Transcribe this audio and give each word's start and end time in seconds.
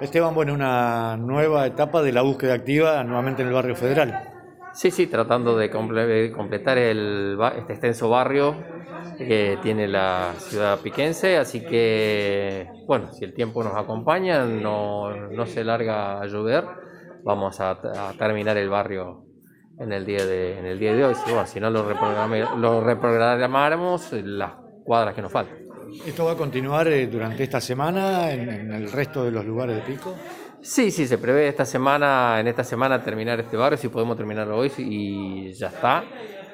Esteban, 0.00 0.34
bueno, 0.34 0.52
una 0.52 1.16
nueva 1.16 1.66
etapa 1.66 2.02
de 2.02 2.12
la 2.12 2.22
búsqueda 2.22 2.54
activa 2.54 3.04
nuevamente 3.04 3.42
en 3.42 3.48
el 3.48 3.54
barrio 3.54 3.76
federal. 3.76 4.32
Sí, 4.74 4.90
sí, 4.90 5.06
tratando 5.06 5.56
de 5.56 5.70
completar 5.70 6.78
el, 6.78 7.38
este 7.56 7.74
extenso 7.74 8.08
barrio 8.08 8.56
que 9.16 9.58
tiene 9.62 9.86
la 9.86 10.32
ciudad 10.38 10.80
piquense, 10.80 11.36
así 11.36 11.60
que, 11.60 12.66
bueno, 12.86 13.12
si 13.12 13.24
el 13.24 13.34
tiempo 13.34 13.62
nos 13.62 13.76
acompaña, 13.76 14.44
no, 14.44 15.28
no 15.28 15.46
se 15.46 15.62
larga 15.62 16.20
a 16.20 16.26
llover, 16.26 16.64
vamos 17.22 17.60
a, 17.60 17.78
terminar 18.18 18.56
el 18.56 18.70
barrio 18.70 19.24
en 19.78 19.92
el 19.92 20.04
día 20.04 20.24
de, 20.24 20.58
en 20.58 20.66
el 20.66 20.78
día 20.78 20.94
de 20.94 21.04
hoy. 21.04 21.14
Si, 21.14 21.30
si 21.52 21.60
no 21.60 21.70
lo, 21.70 21.84
lo 22.56 22.80
reprogramáramos, 22.80 24.12
las 24.12 24.52
cuadras 24.84 25.14
que 25.14 25.22
nos 25.22 25.30
faltan. 25.30 25.61
¿Esto 26.06 26.24
va 26.24 26.32
a 26.32 26.36
continuar 26.36 26.88
eh, 26.88 27.06
durante 27.06 27.44
esta 27.44 27.60
semana 27.60 28.32
en, 28.32 28.72
el 28.72 28.90
resto 28.90 29.24
de 29.24 29.30
los 29.30 29.44
lugares 29.44 29.76
de 29.76 29.82
pico? 29.82 30.14
Sí, 30.60 30.90
sí, 30.90 31.06
se 31.06 31.18
prevé 31.18 31.48
esta 31.48 31.64
semana, 31.64 32.38
en 32.40 32.46
esta 32.46 32.64
semana 32.64 33.02
terminar 33.02 33.40
este 33.40 33.56
barrio, 33.56 33.76
si 33.76 33.88
podemos 33.88 34.16
terminarlo 34.16 34.58
hoy 34.58 34.72
y 34.78 35.52
ya 35.52 35.68
está. 35.68 36.04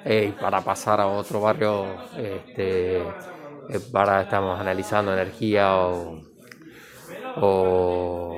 Eh, 0.05 0.33
para 0.41 0.61
pasar 0.63 1.01
a 1.01 1.07
otro 1.07 1.41
barrio, 1.41 1.87
este, 2.17 2.99
eh, 2.99 3.05
para 3.93 4.23
estamos 4.23 4.59
analizando 4.59 5.13
energía 5.13 5.77
o, 5.77 6.21
o, 7.37 8.38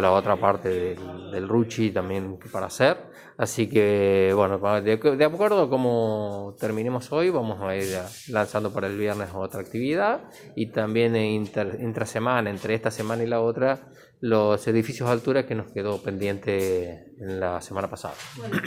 la 0.00 0.12
otra 0.12 0.36
parte 0.36 0.68
del, 0.68 1.48
Ruchi 1.48 1.90
también 1.90 2.38
para 2.50 2.66
hacer. 2.66 2.96
Así 3.38 3.68
que, 3.68 4.32
bueno, 4.34 4.58
de, 4.82 5.24
acuerdo 5.24 5.62
a 5.62 5.70
cómo 5.70 6.54
terminemos 6.60 7.10
hoy, 7.12 7.30
vamos 7.30 7.60
a 7.62 7.74
ir 7.74 7.88
lanzando 8.28 8.72
para 8.72 8.86
el 8.86 8.98
viernes 8.98 9.30
otra 9.34 9.60
actividad 9.60 10.20
y 10.54 10.66
también 10.66 11.16
inter, 11.16 12.06
semana, 12.06 12.50
entre 12.50 12.74
esta 12.74 12.90
semana 12.90 13.24
y 13.24 13.26
la 13.26 13.40
otra, 13.40 13.88
los 14.20 14.66
edificios 14.68 15.08
de 15.08 15.14
altura 15.14 15.46
que 15.46 15.54
nos 15.54 15.72
quedó 15.72 16.02
pendiente 16.02 17.14
en 17.18 17.40
la 17.40 17.60
semana 17.62 17.88
pasada. 17.88 18.14
Bueno, 18.36 18.60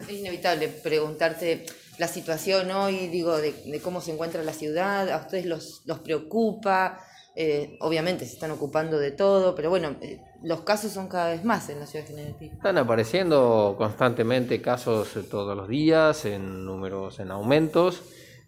es 0.00 0.10
inevitable 0.10 0.68
preguntarte 0.68 1.66
la 1.98 2.08
situación 2.08 2.70
hoy, 2.70 3.08
digo, 3.08 3.36
de, 3.36 3.54
cómo 3.82 4.00
se 4.00 4.12
encuentra 4.12 4.42
la 4.42 4.52
ciudad, 4.52 5.10
a 5.10 5.18
ustedes 5.18 5.46
los, 5.46 5.82
los 5.84 5.98
preocupa, 5.98 6.98
eh, 7.34 7.78
obviamente 7.80 8.26
se 8.26 8.34
están 8.34 8.50
ocupando 8.50 8.98
de 8.98 9.10
todo, 9.10 9.54
pero 9.54 9.70
bueno, 9.70 9.96
eh, 10.00 10.20
los 10.42 10.60
casos 10.60 10.92
son 10.92 11.08
cada 11.08 11.30
vez 11.30 11.44
más 11.44 11.68
en 11.70 11.80
la 11.80 11.86
ciudad 11.86 12.04
de 12.04 12.14
General. 12.14 12.36
Están 12.40 12.78
apareciendo 12.78 13.74
constantemente 13.78 14.60
casos 14.60 15.16
todos 15.30 15.56
los 15.56 15.68
días, 15.68 16.24
en 16.26 16.64
números 16.64 17.20
en 17.20 17.30
aumentos, 17.30 18.02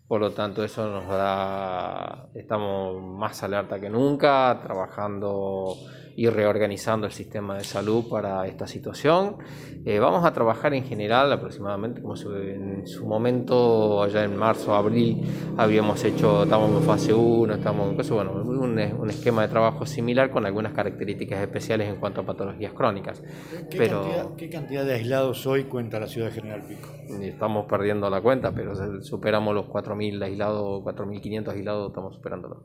por 0.06 0.20
lo 0.20 0.32
tanto 0.32 0.62
eso 0.62 0.86
nos 0.88 1.08
da, 1.08 2.28
estamos 2.34 3.02
más 3.02 3.42
alerta 3.42 3.80
que 3.80 3.88
nunca, 3.88 4.60
trabajando 4.62 5.76
y 6.16 6.28
reorganizando 6.28 7.06
el 7.06 7.12
sistema 7.12 7.56
de 7.58 7.64
salud 7.64 8.08
para 8.08 8.46
esta 8.46 8.66
situación. 8.66 9.36
Eh, 9.84 9.98
vamos 9.98 10.24
a 10.24 10.32
trabajar 10.32 10.72
en 10.74 10.84
general 10.84 11.32
aproximadamente 11.32 12.00
como 12.00 12.14
en 12.14 12.86
su 12.86 13.06
momento, 13.06 14.02
allá 14.02 14.24
en 14.24 14.36
marzo, 14.36 14.74
abril, 14.74 15.22
habíamos 15.56 16.02
hecho, 16.04 16.44
estamos 16.44 16.70
en 16.70 16.86
fase 16.86 17.12
1, 17.12 17.54
estamos 17.54 17.90
en 17.90 18.14
bueno, 18.14 18.32
un, 18.32 18.78
un, 18.78 19.10
esquema 19.10 19.42
de 19.42 19.48
trabajo 19.48 19.84
similar 19.86 20.30
con 20.30 20.46
algunas 20.46 20.72
características 20.72 21.40
especiales 21.40 21.88
en 21.88 21.96
cuanto 21.96 22.22
a 22.22 22.26
patologías 22.26 22.72
crónicas. 22.72 23.22
¿Qué, 23.70 23.76
pero, 23.76 24.02
cantidad, 24.02 24.34
¿qué 24.36 24.50
cantidad 24.50 24.84
de 24.84 24.94
aislados 24.94 25.46
hoy 25.46 25.64
cuenta 25.64 26.00
la 26.00 26.06
ciudad 26.06 26.28
de 26.28 26.32
General 26.32 26.62
Pico? 26.62 26.88
Estamos 27.20 27.66
perdiendo 27.66 28.08
la 28.08 28.20
cuenta, 28.20 28.52
pero 28.52 28.74
superamos 29.02 29.54
los 29.54 29.66
4.000 29.66 30.22
aislados, 30.22 30.82
4.500 30.82 31.48
aislados, 31.48 31.88
estamos 31.88 32.14
superándolo. 32.14 32.62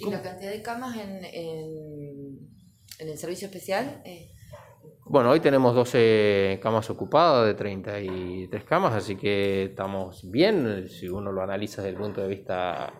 ¿Y 0.00 0.10
la 0.10 0.22
cantidad 0.22 0.50
de 0.50 0.62
camas 0.62 0.96
en, 0.96 1.24
en 1.24 2.59
en 3.00 3.08
el 3.08 3.18
servicio 3.18 3.46
especial? 3.46 4.02
Eh, 4.04 4.30
bueno, 5.04 5.30
hoy 5.30 5.40
tenemos 5.40 5.74
12 5.74 6.60
camas 6.62 6.88
ocupadas 6.90 7.46
de 7.46 7.54
33 7.54 8.64
camas, 8.64 8.94
así 8.94 9.16
que 9.16 9.64
estamos 9.64 10.30
bien. 10.30 10.88
Si 10.88 11.08
uno 11.08 11.32
lo 11.32 11.42
analiza 11.42 11.82
desde 11.82 11.96
el 11.96 12.00
punto 12.00 12.20
de 12.20 12.28
vista 12.28 12.92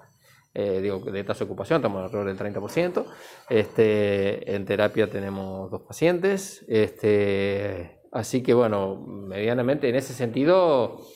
eh, 0.53 0.81
digo, 0.81 0.99
de 0.99 1.23
tasa 1.23 1.41
de 1.41 1.45
ocupación, 1.45 1.77
estamos 1.77 2.03
alrededor 2.03 2.37
del 2.37 2.55
30%. 2.55 3.05
Este, 3.49 4.55
en 4.55 4.65
terapia 4.65 5.09
tenemos 5.09 5.71
dos 5.71 5.83
pacientes. 5.83 6.65
Este, 6.69 8.01
así 8.11 8.43
que, 8.43 8.55
bueno, 8.55 8.97
medianamente 8.97 9.89
en 9.89 9.95
ese 9.95 10.13
sentido, 10.13 11.07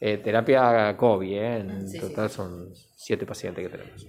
eh, 0.00 0.18
terapia 0.18 0.94
COVID, 0.98 1.36
en 1.38 2.00
total 2.00 2.28
son 2.28 2.74
7 2.74 3.24
pacientes 3.24 3.64
que 3.64 3.70
tenemos. 3.70 4.06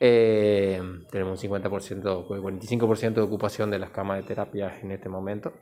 Eh, 0.00 0.80
tenemos 1.10 1.42
un 1.42 1.50
50%, 1.50 2.26
45% 2.26 3.14
de 3.14 3.20
ocupación 3.20 3.70
de 3.70 3.78
las 3.78 3.90
camas 3.90 4.18
de 4.18 4.24
terapia 4.24 4.78
en 4.82 4.90
este 4.90 5.08
momento 5.08 5.52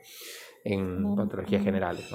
en 0.65 1.15
patologías 1.15 1.63
generales. 1.63 2.09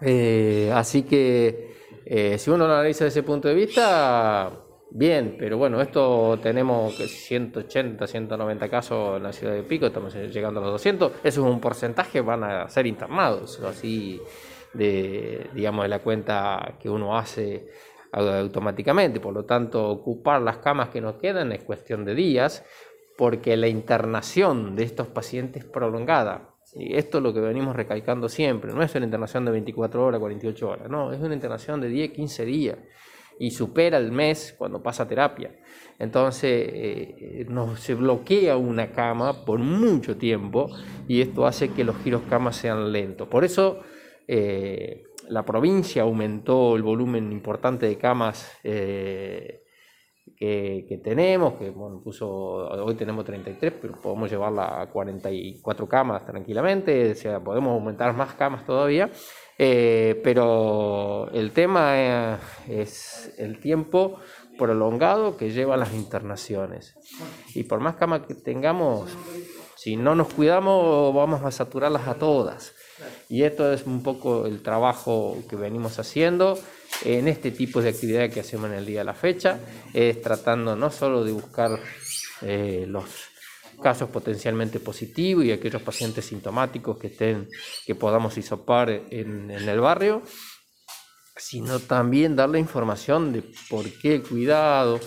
Eh, 0.00 0.70
así 0.74 1.02
que 1.02 1.74
eh, 2.04 2.38
si 2.38 2.50
uno 2.50 2.66
lo 2.66 2.74
analiza 2.74 3.04
desde 3.04 3.20
ese 3.20 3.26
punto 3.26 3.48
de 3.48 3.54
vista, 3.54 4.50
bien, 4.90 5.36
pero 5.38 5.58
bueno, 5.58 5.80
esto 5.80 6.38
tenemos 6.42 6.94
180, 6.96 8.06
190 8.06 8.68
casos 8.68 9.16
en 9.16 9.22
la 9.22 9.32
ciudad 9.32 9.54
de 9.54 9.62
Pico, 9.62 9.86
estamos 9.86 10.14
llegando 10.14 10.60
a 10.60 10.64
los 10.64 10.72
200, 10.72 11.12
eso 11.22 11.46
es 11.46 11.52
un 11.52 11.60
porcentaje, 11.60 12.20
van 12.20 12.44
a 12.44 12.68
ser 12.68 12.86
internados, 12.86 13.60
así 13.60 14.20
de, 14.72 15.48
digamos, 15.54 15.84
de 15.84 15.88
la 15.88 16.00
cuenta 16.00 16.76
que 16.80 16.90
uno 16.90 17.16
hace 17.16 17.68
automáticamente. 18.14 19.20
Por 19.20 19.34
lo 19.34 19.44
tanto, 19.44 19.88
ocupar 19.88 20.40
las 20.42 20.58
camas 20.58 20.88
que 20.90 21.00
nos 21.00 21.16
quedan 21.16 21.52
es 21.52 21.62
cuestión 21.62 22.04
de 22.04 22.14
días, 22.14 22.64
porque 23.16 23.56
la 23.56 23.68
internación 23.68 24.76
de 24.76 24.84
estos 24.84 25.08
pacientes 25.08 25.64
es 25.64 25.70
prolongada. 25.70 26.54
Y 26.74 26.96
esto 26.96 27.18
es 27.18 27.24
lo 27.24 27.32
que 27.32 27.40
venimos 27.40 27.76
recalcando 27.76 28.28
siempre. 28.28 28.72
No 28.72 28.82
es 28.82 28.94
una 28.94 29.04
internación 29.04 29.44
de 29.44 29.52
24 29.52 30.04
horas, 30.04 30.20
48 30.20 30.68
horas, 30.68 30.90
no, 30.90 31.12
es 31.12 31.20
una 31.20 31.34
internación 31.34 31.80
de 31.80 31.88
10, 31.88 32.10
15 32.12 32.44
días 32.44 32.78
y 33.38 33.50
supera 33.50 33.98
el 33.98 34.12
mes 34.12 34.54
cuando 34.56 34.82
pasa 34.82 35.08
terapia. 35.08 35.50
Entonces 35.98 36.68
eh, 36.72 37.46
se 37.76 37.94
bloquea 37.94 38.56
una 38.56 38.92
cama 38.92 39.44
por 39.44 39.58
mucho 39.58 40.16
tiempo 40.16 40.70
y 41.08 41.20
esto 41.20 41.46
hace 41.46 41.70
que 41.70 41.84
los 41.84 41.96
giros 42.02 42.22
camas 42.28 42.56
sean 42.56 42.92
lentos. 42.92 43.28
Por 43.28 43.44
eso 43.44 43.80
eh, 44.26 45.04
la 45.28 45.44
provincia 45.44 46.02
aumentó 46.02 46.76
el 46.76 46.82
volumen 46.82 47.32
importante 47.32 47.86
de 47.86 47.98
camas 47.98 48.50
eh, 48.62 49.64
que, 50.36 51.00
tenemos, 51.02 51.54
que 51.54 51.70
bueno, 51.70 52.00
puso, 52.02 52.26
hoy 52.26 52.94
tenemos 52.94 53.24
33, 53.24 53.72
pero 53.80 53.94
podemos 53.94 54.30
llevarla 54.30 54.82
a 54.82 54.90
44 54.90 55.88
camas 55.88 56.26
tranquilamente, 56.26 57.12
o 57.12 57.14
sea, 57.14 57.40
podemos 57.40 57.72
aumentar 57.72 58.14
más 58.14 58.34
camas 58.34 58.66
todavía, 58.66 59.10
eh, 59.58 60.20
pero 60.22 61.30
el 61.32 61.52
tema 61.52 61.92
eh, 61.94 62.36
es 62.68 63.34
el 63.38 63.58
tiempo 63.60 64.18
prolongado 64.58 65.36
que 65.36 65.50
llevan 65.50 65.80
las 65.80 65.94
internaciones. 65.94 66.94
Y 67.54 67.64
por 67.64 67.80
más 67.80 67.96
camas 67.96 68.22
que 68.26 68.34
tengamos, 68.34 69.16
si 69.76 69.96
no 69.96 70.14
nos 70.14 70.32
cuidamos, 70.32 71.14
vamos 71.14 71.42
a 71.42 71.50
saturarlas 71.50 72.06
a 72.06 72.14
todas. 72.14 72.74
Y 73.28 73.42
esto 73.42 73.72
es 73.72 73.84
un 73.84 74.02
poco 74.02 74.46
el 74.46 74.62
trabajo 74.62 75.42
que 75.48 75.56
venimos 75.56 75.98
haciendo 75.98 76.58
en 77.02 77.28
este 77.28 77.50
tipo 77.50 77.82
de 77.82 77.90
actividad 77.90 78.30
que 78.30 78.40
hacemos 78.40 78.70
en 78.70 78.76
el 78.76 78.86
día 78.86 79.00
de 79.00 79.04
la 79.04 79.14
fecha, 79.14 79.58
es 79.92 80.22
tratando 80.22 80.76
no 80.76 80.90
solo 80.90 81.24
de 81.24 81.32
buscar 81.32 81.78
eh, 82.42 82.84
los 82.88 83.04
casos 83.82 84.08
potencialmente 84.10 84.80
positivos 84.80 85.44
y 85.44 85.52
aquellos 85.52 85.82
pacientes 85.82 86.26
sintomáticos 86.26 86.96
que 86.98 87.08
estén 87.08 87.48
que 87.84 87.94
podamos 87.94 88.36
isopar 88.38 88.90
en, 88.90 89.50
en 89.50 89.68
el 89.68 89.80
barrio, 89.80 90.22
sino 91.36 91.80
también 91.80 92.36
darle 92.36 92.60
información 92.60 93.32
de 93.32 93.42
por 93.68 93.90
qué 93.98 94.22
cuidado, 94.22 95.00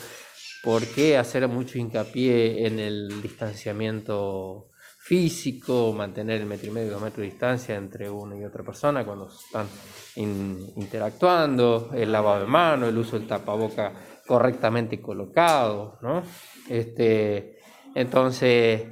por 0.64 0.86
qué 0.86 1.18
hacer 1.18 1.48
mucho 1.48 1.78
hincapié 1.78 2.68
en 2.68 2.80
el 2.80 3.22
distanciamiento 3.22 4.70
físico, 5.08 5.94
mantener 5.94 6.42
el 6.42 6.48
metro 6.48 6.68
y 6.68 6.72
medio, 6.72 6.92
dos 6.92 7.02
metros 7.02 7.22
de 7.22 7.32
distancia 7.32 7.76
entre 7.76 8.10
una 8.10 8.36
y 8.36 8.44
otra 8.44 8.62
persona 8.62 9.06
cuando 9.06 9.30
están 9.30 9.66
interactuando, 10.18 11.92
el 11.94 12.12
lavado 12.12 12.42
de 12.42 12.48
mano, 12.48 12.90
el 12.90 12.98
uso 12.98 13.18
del 13.18 13.26
tapaboca 13.26 13.94
correctamente 14.28 15.02
colocado, 15.02 15.98
¿no? 16.02 16.24
Este, 16.68 17.58
entonces, 17.96 18.84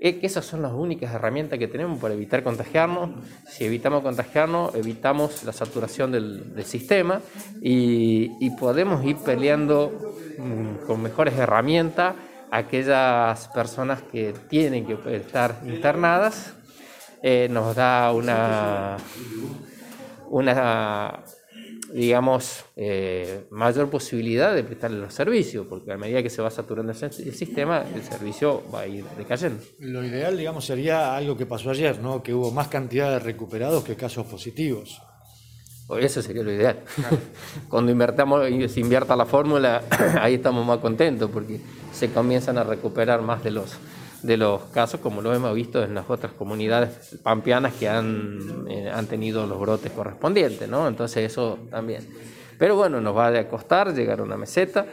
es 0.00 0.16
que 0.16 0.26
esas 0.26 0.44
son 0.44 0.62
las 0.62 0.72
únicas 0.72 1.14
herramientas 1.14 1.56
que 1.56 1.68
tenemos 1.68 2.00
para 2.00 2.14
evitar 2.14 2.42
contagiarnos. 2.42 3.10
Si 3.48 3.64
evitamos 3.64 4.02
contagiarnos, 4.02 4.74
evitamos 4.74 5.44
la 5.44 5.52
saturación 5.52 6.10
del, 6.10 6.64
sistema 6.64 7.20
y, 7.62 8.32
y 8.44 8.50
podemos 8.58 9.04
ir 9.04 9.18
peleando 9.18 10.16
mm, 10.36 10.84
con 10.84 11.00
mejores 11.00 11.34
herramientas 11.38 12.16
aquellas 12.50 13.48
personas 13.48 14.02
que 14.02 14.34
tienen 14.48 14.86
que 14.86 14.98
estar 15.16 15.60
internadas, 15.64 16.54
eh, 17.22 17.48
nos 17.50 17.76
da 17.76 18.12
una, 18.12 18.96
una 20.28 21.24
digamos, 21.92 22.64
eh, 22.76 23.46
mayor 23.50 23.90
posibilidad 23.90 24.54
de 24.54 24.62
prestarle 24.62 24.98
los 24.98 25.12
servicios, 25.12 25.66
porque 25.68 25.92
a 25.92 25.96
medida 25.96 26.22
que 26.22 26.30
se 26.30 26.40
va 26.42 26.50
saturando 26.50 26.92
el 26.92 27.34
sistema, 27.34 27.84
el 27.94 28.02
servicio 28.02 28.62
va 28.72 28.80
a 28.80 28.86
ir 28.86 29.04
decayendo. 29.16 29.62
Lo 29.78 30.04
ideal, 30.04 30.36
digamos, 30.36 30.64
sería 30.64 31.16
algo 31.16 31.36
que 31.36 31.46
pasó 31.46 31.70
ayer, 31.70 32.00
¿no? 32.00 32.22
Que 32.22 32.32
hubo 32.32 32.50
más 32.50 32.68
cantidad 32.68 33.10
de 33.10 33.18
recuperados 33.18 33.84
que 33.84 33.96
casos 33.96 34.26
positivos. 34.26 35.00
Eso 35.98 36.22
sería 36.22 36.44
lo 36.44 36.52
ideal. 36.52 36.84
Cuando 37.68 37.90
invertamos, 37.90 38.46
se 38.68 38.80
invierta 38.80 39.16
la 39.16 39.26
fórmula, 39.26 39.82
ahí 40.20 40.34
estamos 40.34 40.64
más 40.64 40.78
contentos, 40.78 41.28
porque 41.32 41.60
se 41.92 42.10
comienzan 42.10 42.58
a 42.58 42.64
recuperar 42.64 43.22
más 43.22 43.42
de 43.42 43.50
los 43.50 43.78
de 44.22 44.36
los 44.36 44.64
casos, 44.64 45.00
como 45.00 45.22
lo 45.22 45.34
hemos 45.34 45.54
visto 45.54 45.82
en 45.82 45.94
las 45.94 46.10
otras 46.10 46.32
comunidades 46.32 47.18
pampeanas 47.22 47.72
que 47.74 47.88
han, 47.88 48.66
eh, 48.68 48.90
han 48.92 49.06
tenido 49.06 49.46
los 49.46 49.58
brotes 49.58 49.90
correspondientes, 49.92 50.68
¿no? 50.68 50.86
Entonces 50.86 51.30
eso 51.30 51.58
también. 51.70 52.06
Pero 52.58 52.76
bueno, 52.76 53.00
nos 53.00 53.16
va 53.16 53.28
a 53.28 53.48
costar 53.48 53.94
llegar 53.94 54.20
a 54.20 54.22
una 54.22 54.36
meseta. 54.36 54.84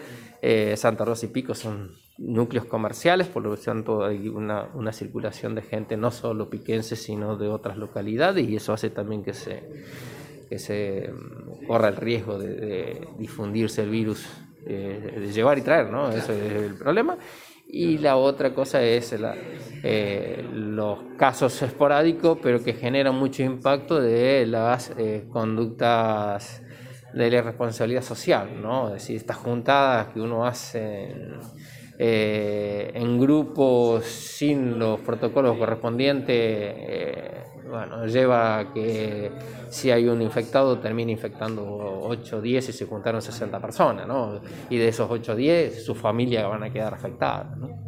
Eh, 0.42 0.76
Santa 0.78 1.04
Rosa 1.04 1.26
y 1.26 1.30
Pico 1.30 1.54
son 1.54 1.92
núcleos 2.18 2.66
comerciales, 2.66 3.28
por 3.28 3.44
lo 3.44 3.58
tanto 3.58 4.06
hay 4.06 4.28
una, 4.30 4.70
una, 4.74 4.92
circulación 4.92 5.56
de 5.56 5.62
gente 5.62 5.98
no 5.98 6.10
solo 6.12 6.50
piquense, 6.50 6.96
sino 6.96 7.38
de 7.38 7.48
otras 7.48 7.78
localidades, 7.78 8.48
y 8.48 8.56
eso 8.56 8.74
hace 8.74 8.90
también 8.90 9.24
que 9.24 9.34
se, 9.34 9.64
que 10.50 10.58
se 10.58 11.12
mm, 11.12 11.68
corra 11.68 11.90
el 11.90 11.96
riesgo 11.96 12.40
de, 12.40 13.08
difundirse 13.20 13.84
el 13.84 13.90
virus, 13.90 14.26
eh, 14.70 15.20
de 15.20 15.32
llevar 15.32 15.58
y 15.58 15.62
traer, 15.62 15.90
¿no? 15.90 16.10
Eso 16.10 16.34
es 16.34 16.52
el 16.52 16.76
problema. 16.76 17.18
Y 17.70 17.98
la 17.98 18.16
otra 18.16 18.54
cosa 18.54 18.82
es 18.82 19.14
eh, 19.84 20.46
los 20.54 21.00
casos 21.18 21.62
esporádicos, 21.62 22.38
pero 22.42 22.64
que 22.64 22.74
generan 22.74 23.16
mucho 23.16 23.44
impacto 23.44 24.00
de 24.00 24.46
las 24.46 24.94
eh, 24.98 25.26
conductas 25.30 26.62
de 27.14 27.32
la 27.32 27.42
responsabilidad 27.42 28.04
social, 28.04 28.62
¿no? 28.62 28.88
Es 28.88 28.94
decir, 28.96 29.18
estas 29.18 29.38
juntadas 29.38 30.08
que 30.14 30.22
uno 30.22 30.46
hace 30.46 31.14
eh, 32.00 32.92
en 32.94 33.20
grupos 33.20 34.06
sin 34.06 34.78
los 34.78 35.00
protocolos 35.00 35.58
correspondientes, 35.58 37.48
bueno, 37.68 38.06
lleva 38.06 38.60
a 38.60 38.74
que 38.74 39.32
si 39.70 39.92
hay 39.92 40.08
un 40.08 40.22
infectado 40.22 40.80
termine 40.80 41.12
infectando 41.12 41.66
8 42.04 42.38
o 42.38 42.42
10 42.42 42.70
y 42.70 42.74
se 42.74 42.86
juntaron 42.86 43.22
60 43.22 43.60
personas, 43.60 44.08
¿no? 44.08 44.42
Y 44.70 44.78
de 44.78 44.88
esos 44.88 45.10
8 45.10 45.32
o 45.34 45.36
10 45.36 45.86
su 45.86 45.96
familia 45.96 46.48
van 46.48 46.64
a 46.64 46.70
quedar 46.70 46.94
afectada, 46.94 47.56
¿no? 47.58 47.84